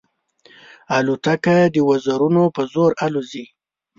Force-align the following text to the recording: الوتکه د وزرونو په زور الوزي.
الوتکه 0.97 1.57
د 1.73 1.75
وزرونو 1.89 2.43
په 2.55 2.61
زور 2.73 2.91
الوزي. 3.05 3.45